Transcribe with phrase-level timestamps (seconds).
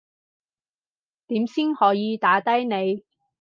[1.27, 3.03] 點先可以打低你